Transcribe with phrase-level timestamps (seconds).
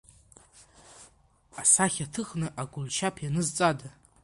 [1.61, 3.87] Асахьа ҭыхны Агәылшьап ианызҵада?